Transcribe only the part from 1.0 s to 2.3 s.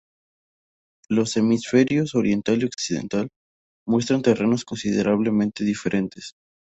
Los hemisferios